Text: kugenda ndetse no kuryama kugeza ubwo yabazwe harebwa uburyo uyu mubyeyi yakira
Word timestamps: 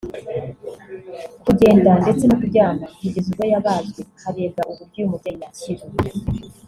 kugenda 1.45 1.91
ndetse 2.01 2.23
no 2.25 2.35
kuryama 2.39 2.85
kugeza 2.99 3.27
ubwo 3.29 3.43
yabazwe 3.53 4.01
harebwa 4.21 4.61
uburyo 4.71 4.97
uyu 4.99 5.11
mubyeyi 5.11 5.39
yakira 5.43 5.83